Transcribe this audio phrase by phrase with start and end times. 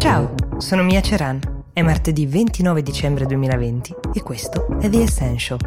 [0.00, 1.38] Ciao, sono Mia Ceran.
[1.74, 5.58] È martedì 29 dicembre 2020 e questo è The Essential,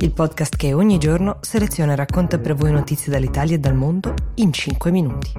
[0.00, 4.12] il podcast che ogni giorno seleziona e racconta per voi notizie dall'Italia e dal mondo
[4.34, 5.32] in 5 minuti.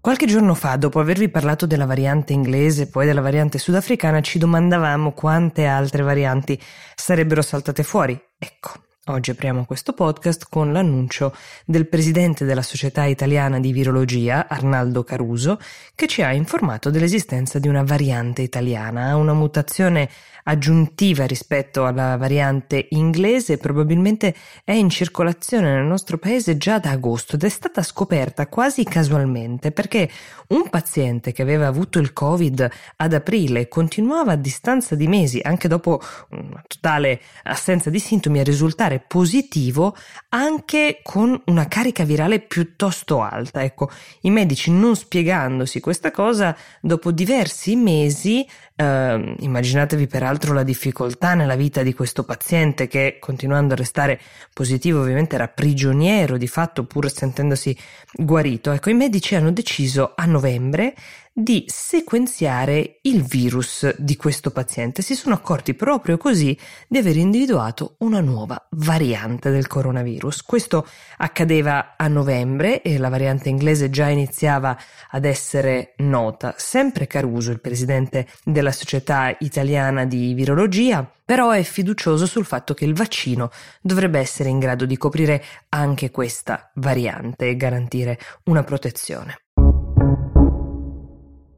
[0.00, 4.38] Qualche giorno fa, dopo avervi parlato della variante inglese e poi della variante sudafricana, ci
[4.38, 6.60] domandavamo quante altre varianti
[6.96, 8.20] sarebbero saltate fuori.
[8.36, 8.72] Ecco,
[9.08, 11.34] Oggi apriamo questo podcast con l'annuncio
[11.66, 15.60] del presidente della Società Italiana di Virologia, Arnaldo Caruso,
[15.94, 20.08] che ci ha informato dell'esistenza di una variante italiana, una mutazione
[20.44, 24.34] aggiuntiva rispetto alla variante inglese, probabilmente
[24.64, 29.70] è in circolazione nel nostro paese già da agosto ed è stata scoperta quasi casualmente
[29.70, 30.08] perché
[30.48, 35.68] un paziente che aveva avuto il Covid ad aprile continuava a distanza di mesi, anche
[35.68, 39.96] dopo una totale assenza di sintomi, a risultare positivo
[40.30, 43.62] anche con una carica virale piuttosto alta.
[43.62, 43.90] Ecco,
[44.22, 48.46] i medici non spiegandosi questa cosa, dopo diversi mesi,
[48.76, 54.20] eh, immaginatevi peraltro la difficoltà nella vita di questo paziente che continuando a restare
[54.52, 57.76] positivo ovviamente era prigioniero di fatto pur sentendosi
[58.12, 58.72] guarito.
[58.72, 60.94] Ecco, i medici hanno deciso a novembre
[61.36, 65.02] di sequenziare il virus di questo paziente.
[65.02, 70.42] Si sono accorti proprio così di aver individuato una nuova variante del coronavirus.
[70.42, 74.78] Questo accadeva a novembre e la variante inglese già iniziava
[75.10, 76.54] ad essere nota.
[76.56, 82.84] Sempre Caruso, il presidente della Società Italiana di Virologia, però è fiducioso sul fatto che
[82.84, 89.38] il vaccino dovrebbe essere in grado di coprire anche questa variante e garantire una protezione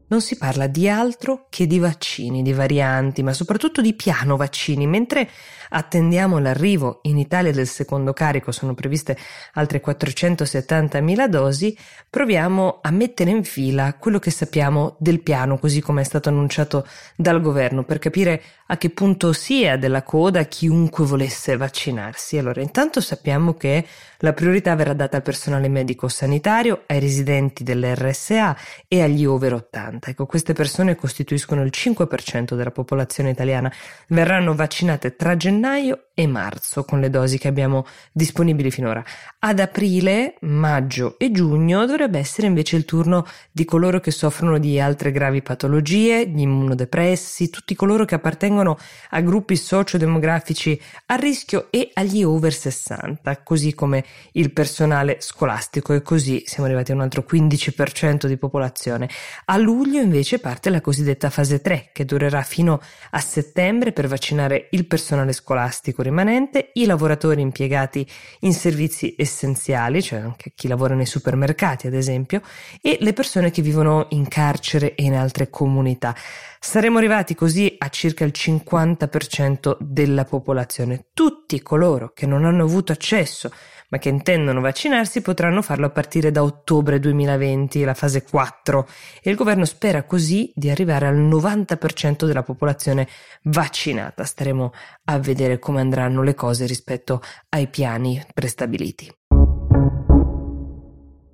[0.08, 4.86] non si parla di altro che di vaccini, di varianti, ma soprattutto di piano vaccini,
[4.86, 5.28] mentre
[5.70, 9.16] attendiamo l'arrivo in Italia del secondo carico, sono previste
[9.54, 11.76] altre 470.000 dosi,
[12.08, 16.86] proviamo a mettere in fila quello che sappiamo del piano, così come è stato annunciato
[17.16, 22.38] dal governo, per capire a che punto sia della coda chiunque volesse vaccinarsi.
[22.38, 23.86] Allora, intanto sappiamo che
[24.18, 28.56] la priorità verrà data al personale medico sanitario, ai residenti dell'RSA
[28.88, 30.10] e agli over 80.
[30.10, 33.72] Ecco, queste persone costituiscono il 5% della popolazione italiana.
[34.08, 39.04] Verranno vaccinate tra gennaio e marzo con le dosi che abbiamo disponibili finora.
[39.40, 44.80] Ad aprile, maggio e giugno dovrebbe essere invece il turno di coloro che soffrono di
[44.80, 48.78] altre gravi patologie, gli immunodepressi, tutti coloro che appartengono
[49.10, 56.00] a gruppi sociodemografici a rischio e agli over 60, così come il personale scolastico e
[56.00, 59.10] così siamo arrivati a un altro 15% di popolazione.
[59.44, 64.68] A luglio invece parte la cosiddetta fase 3 che durerà fino a settembre per vaccinare
[64.70, 68.06] il personale scolastico rimanente, i lavoratori impiegati
[68.40, 72.40] in servizi essenziali, cioè anche chi lavora nei supermercati ad esempio,
[72.80, 76.14] e le persone che vivono in carcere e in altre comunità.
[76.58, 81.06] Saremo arrivati così a circa il 50% della popolazione.
[81.12, 83.50] Tutti coloro che non hanno avuto accesso
[83.88, 88.88] ma che intendono vaccinarsi potranno farlo a partire da ottobre 2020, la fase 4,
[89.22, 93.06] e il governo spera così di arrivare al 90% della popolazione
[93.42, 94.24] vaccinata.
[94.24, 94.72] Staremo
[95.04, 99.10] a vedere come andranno le cose rispetto ai piani prestabiliti.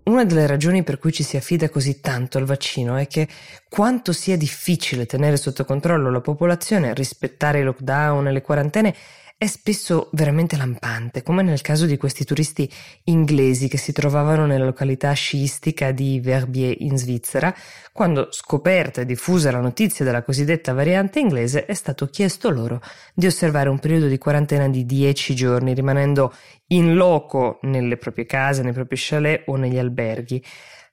[0.04, 3.28] Una delle ragioni per cui ci si affida così tanto al vaccino è che
[3.68, 8.94] quanto sia difficile tenere sotto controllo la popolazione, rispettare i lockdown e le quarantene
[9.42, 12.70] è spesso veramente lampante, come nel caso di questi turisti
[13.06, 17.52] inglesi che si trovavano nella località sciistica di Verbier in Svizzera,
[17.92, 22.80] quando scoperta e diffusa la notizia della cosiddetta variante inglese è stato chiesto loro
[23.14, 26.32] di osservare un periodo di quarantena di 10 giorni, rimanendo
[26.68, 30.40] in loco nelle proprie case, nei propri chalet o negli alberghi.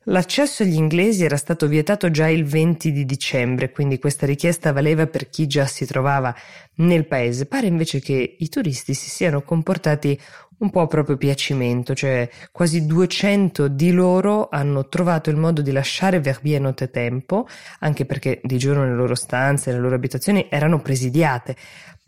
[0.09, 5.05] L'accesso agli inglesi era stato vietato già il 20 di dicembre, quindi questa richiesta valeva
[5.05, 6.35] per chi già si trovava
[6.77, 7.45] nel paese.
[7.45, 10.19] Pare invece che i turisti si siano comportati
[10.59, 15.71] un po' a proprio piacimento, cioè quasi 200 di loro hanno trovato il modo di
[15.71, 17.47] lasciare Verbier nottetempo,
[17.79, 21.55] anche perché di giorno le loro stanze, le loro abitazioni erano presidiate.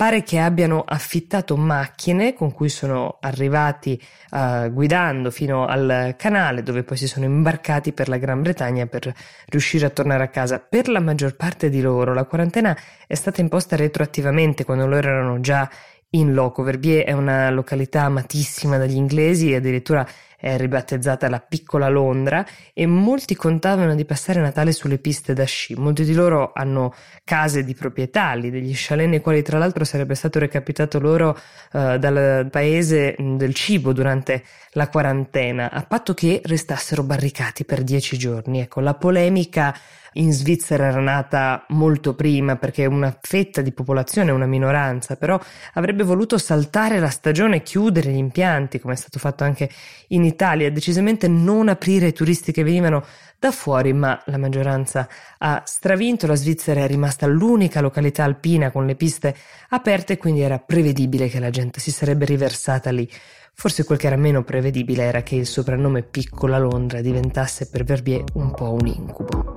[0.01, 6.81] Pare che abbiano affittato macchine con cui sono arrivati uh, guidando fino al canale dove
[6.81, 9.13] poi si sono imbarcati per la Gran Bretagna per
[9.49, 10.57] riuscire a tornare a casa.
[10.57, 15.39] Per la maggior parte di loro la quarantena è stata imposta retroattivamente quando loro erano
[15.39, 15.69] già
[16.11, 16.63] in loco.
[16.63, 20.07] Verbier è una località amatissima dagli inglesi e addirittura
[20.41, 22.43] è ribattezzata la piccola Londra
[22.73, 25.75] e molti contavano di passare Natale sulle piste da sci.
[25.75, 30.15] Molti di loro hanno case di proprietà lì, degli chalet nei quali tra l'altro sarebbe
[30.15, 31.37] stato recapitato loro
[31.73, 38.17] uh, dal paese del cibo durante la quarantena, a patto che restassero barricati per dieci
[38.17, 38.61] giorni.
[38.61, 39.77] Ecco, la polemica
[40.13, 45.39] in Svizzera era nata molto prima perché una fetta di popolazione, una minoranza, però
[45.73, 49.69] avrebbe voluto saltare la stagione e chiudere gli impianti, come è stato fatto anche
[50.09, 53.05] in Italia, decisamente non aprire i turisti che venivano
[53.39, 55.07] da fuori, ma la maggioranza
[55.39, 59.35] ha stravinto, la Svizzera è rimasta l'unica località alpina con le piste
[59.69, 63.09] aperte, quindi era prevedibile che la gente si sarebbe riversata lì.
[63.53, 68.23] Forse quel che era meno prevedibile era che il soprannome Piccola Londra diventasse per Verbier
[68.33, 69.50] un po' un incubo.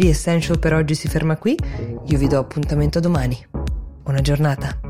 [0.00, 1.54] The Essential per oggi si ferma qui,
[2.06, 3.38] io vi do appuntamento domani.
[4.02, 4.89] Buona giornata.